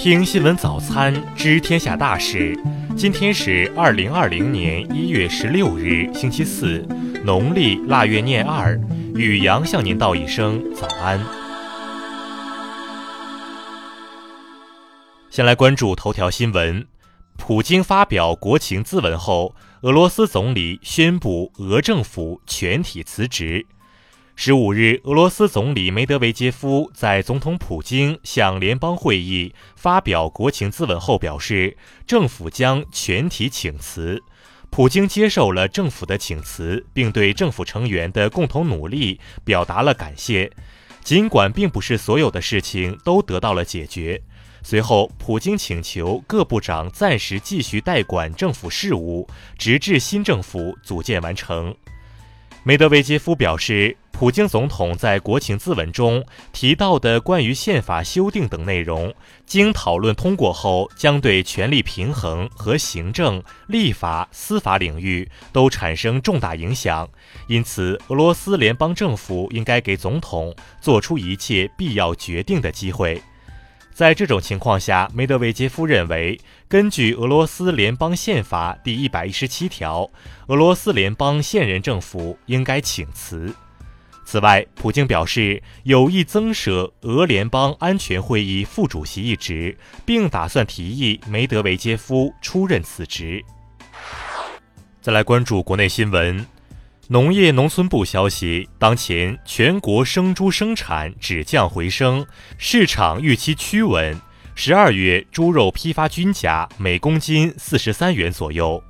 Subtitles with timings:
[0.00, 2.56] 听新闻早餐知天下大事。
[2.96, 6.86] 今天是二零二零年一月十六日，星期四，
[7.24, 8.80] 农历腊月廿二。
[9.16, 11.20] 雨阳向您道一声早安。
[15.30, 16.86] 先来关注头条新闻：
[17.36, 23.66] 普京发表国情咨文后，俄罗斯总理宣布俄政府全体辞职。
[24.40, 31.76] 十五日，俄罗斯总理梅德韦杰夫在总统普京向联邦会议发表国情咨文后表示，
[32.06, 34.22] 政府将全体请辞。
[34.70, 40.52] 普京接受了政府的请辞，并对政府成员的共同努力表达了感谢。
[41.02, 44.22] 尽管并不是所有的事情都得到了解决，
[44.62, 51.74] 随后普京请求各部长暂时继续代管政府事务，直至新政府组建完成。
[52.68, 53.96] 梅德韦杰夫表示。
[54.10, 59.14] 普京总统在国情咨文中提到的关于宪法修订等内容，
[59.46, 67.08] 经讨论通过后，将对权力平衡和行政、立法、司法领域都产生重大影响。
[67.46, 73.22] 因此，俄罗斯联邦政府应该给总统做出一切必要决定的机会。
[73.98, 80.08] 在这种情况下，梅德韦杰夫认为，根据俄罗斯联邦宪法第一百一十七条，
[80.46, 83.52] 俄罗斯联邦现任政府应该请辞。
[84.24, 93.44] 此外，普京表示有意增设俄联邦安全会议副主席一职，并打算提议梅德韦杰夫出任此职。
[95.02, 96.46] 再来关注国内新闻，
[97.10, 102.26] 农业农村部消息，当前全国生猪生产止降回升，
[102.58, 104.14] 市场预期趋稳。
[104.54, 108.82] 十二月猪肉批发均价每公斤四十三元左右。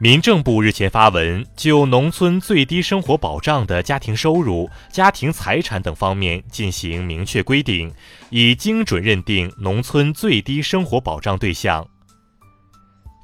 [0.00, 7.92] 民政部日前发文，就农村最低生活保障的家庭收入、家庭财产等方面进行明确规定，
[8.30, 11.86] 以精准认定农村最低生活保障对象。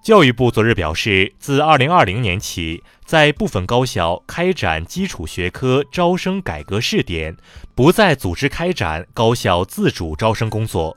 [0.05, 7.35] 教育部昨日表示，自2020年起，在部分高校开展基础学科招生改革试点，
[7.75, 10.95] 不再组织开展高校自主招生工作。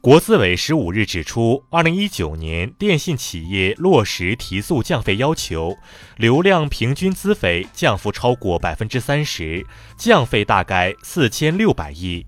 [0.00, 5.76] 国资委十五日指出，二零一九年电信企业落实提速降费要求，
[6.16, 9.64] 流量平均资费降幅超过百分之三十，
[9.96, 12.26] 降费大概四千六百亿。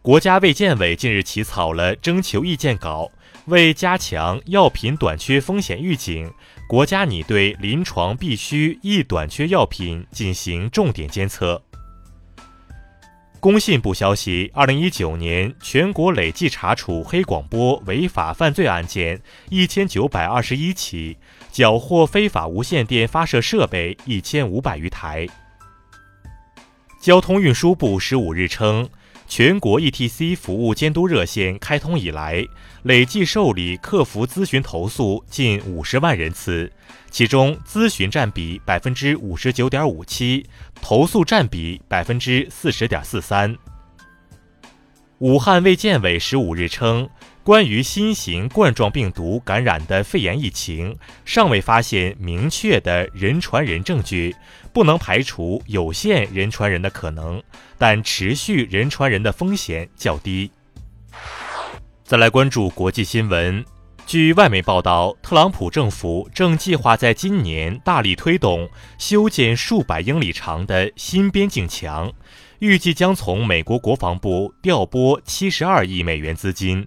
[0.00, 3.10] 国家卫健委近日起草了征求意见稿，
[3.46, 6.32] 为加强药品短缺风险预警，
[6.68, 11.62] 国家拟对临床必需易短缺药品进行重点监测。
[13.38, 21.16] 工信部消息，二零一九年全国累计查处黑广播违法犯罪案件一千九百二十一起，
[21.52, 25.24] 缴获非法无线电发射设备一千五百余台。
[27.00, 28.88] 交通运输部十五日称，
[29.28, 32.46] 全国 ETC 服务监督热线开通以来，
[32.84, 36.72] 累计受理客服咨询投诉近五十万人次。
[37.10, 40.46] 其中，咨询占比百分之五十九点五七，
[40.80, 43.56] 投诉占比百分之四十点四三。
[45.18, 47.08] 武汉卫健委十五日称，
[47.46, 54.34] 关于新型冠状病毒感染的肺炎疫情，尚未发现明确的人传人证据，
[54.72, 57.40] 不能排除有限人传人的可能，
[57.78, 60.50] 但持续人传人的风险较低。
[62.02, 63.64] 再来关注国际新闻。
[64.06, 68.68] 据外媒报道，特朗普政府正计划在今年大力推动
[68.98, 72.12] 修建数百英里长的新边境墙，
[72.58, 76.84] 预计将从美国国防部调拨七十二亿美元资金。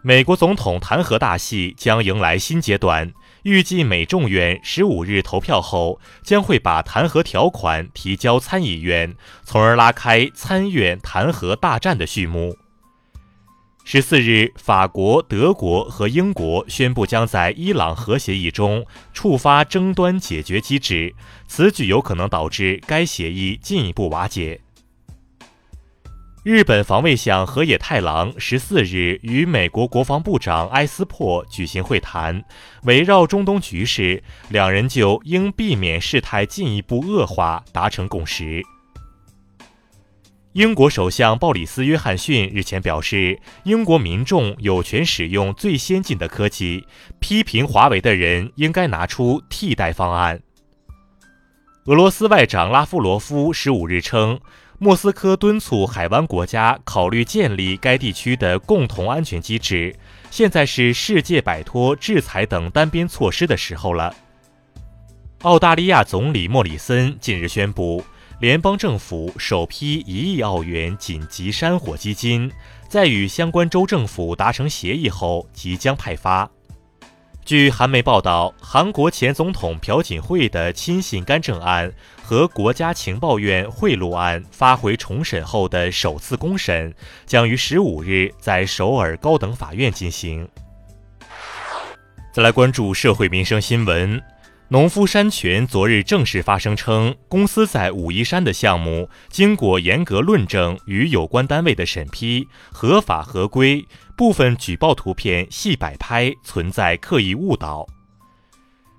[0.00, 12.56] 美国总统弹劾大戏将迎来新阶段，预计美众院十五日投票后，将会把弹劾条款提交参议院，从而拉开参院弹劾大战的序幕。
[13.84, 21.12] 十四日，法国、德国和英国宣布将在伊朗核协议中触发争端解决机制，
[21.48, 24.60] 此举有可能导致该协议进一步瓦解。
[26.48, 32.42] 日本防卫相河野太郎十四日与美国国防部长埃斯珀举行会谈，
[32.84, 38.62] 围绕中东局势，两人就应避免事态进一步恶化达成共识。
[40.54, 46.86] 英国首相鲍里斯·约翰逊日前表示，英国民众有权使用最先进的科技，
[47.20, 50.40] 批评华为的人应该拿出替代方案。
[51.84, 54.40] 俄罗斯外长拉夫罗夫十五日称，
[54.80, 59.92] 莫斯科敦促海湾国家考虑建立该地区的共同安全机制，
[60.30, 64.14] 现在是世界摆脱制裁等单边措施的时候了。
[65.42, 68.04] 澳大利亚总理莫里森近日宣布。
[68.38, 72.48] 联邦政府首批一亿澳元紧急山火基金，
[72.88, 76.48] 在与相关州政府达成协议后即将派发。
[77.44, 81.92] 据韩媒报道，韩国前总统朴槿惠的亲信干政案
[82.28, 86.94] 和国家情报院贿赂案发回重审后的首次公审，
[87.24, 90.46] 将于十五日在首尔高等法院进行。
[92.30, 94.22] 再来关注社会民生新闻，
[94.68, 103.82] 农夫山泉昨日正式发声称，公司在武夷山的项目经过严格论证与有关单位的审批，合法合规。
[104.14, 107.86] 部分举报图片系摆拍，存在刻意误导。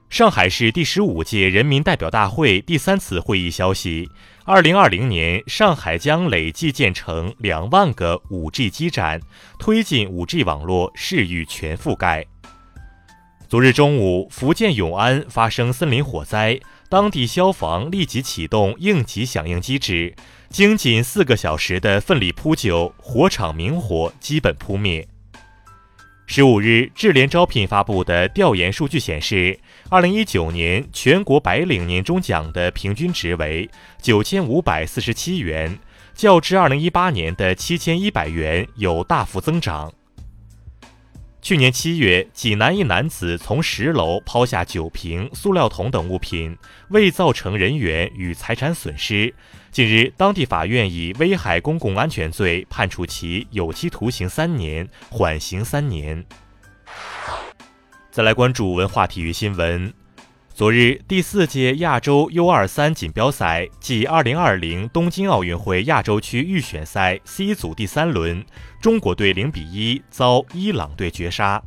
[0.09, 4.09] 上海市第十五届人民代表大会第三次会议消息：
[4.44, 9.21] 二零二零年，上海将累计建成两万个五 G 基站，
[9.59, 12.25] 推进五 G 网络市域全覆盖。
[13.47, 16.59] 昨日中午，福建永安发生森林火灾，
[16.89, 20.15] 当地消防立即启动应急响应机制。
[20.50, 25.07] 经仅四个小时的奋力扑救，火场明火基本扑灭。
[26.31, 29.59] 十五日，智联招聘发布的调研数据显示，
[29.89, 33.67] 二零一九年全国白领年终奖的平均值为
[33.99, 35.79] 九千五百四十七元，
[36.13, 39.91] 较之二零一八年的七千一百元有大幅增长。
[41.49, 46.55] 去年七月，济南一男子从十楼抛下酒瓶、塑料桶等物品，
[46.89, 49.33] 未造成人员与财产损失。
[49.71, 56.23] 近日，当地法院以危害公共安全罪判处其有期徒刑三年，缓刑三年。
[58.11, 59.91] 再来关注文化体育新闻。
[60.59, 68.44] 昨日，第四届亚洲 U 二三锦标赛暨二零二零东京奥运会亚洲区预选赛 C 组第三轮，
[68.81, 71.63] 中国队零比一遭伊朗队绝杀。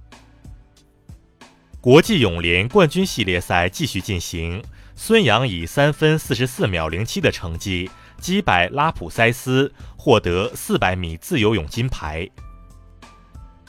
[1.81, 4.63] 国际泳联冠军系列赛继续进行，
[4.95, 12.29] 孙杨以三分四十四秒零七的成绩击败拉普塞斯，获得四百米自由泳金牌。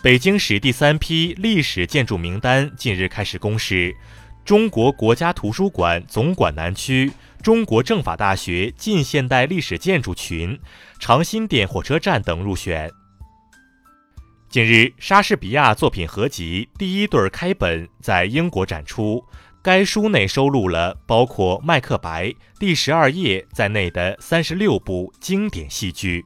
[0.02, 3.96] 北京市第三批历史建筑名单近日开始公示。
[4.46, 7.10] 中国国家图书馆总馆南区、
[7.42, 10.60] 中国政法大学近现代历史建筑群、
[11.00, 12.92] 长辛店火车站等入选。
[14.50, 19.24] 近日，莎士比亚作品合集第一对开本在英国展出，
[19.62, 22.26] 该书内收录了包括《麦克白》
[22.60, 26.26] 第十二页在内的三十六部经典戏剧。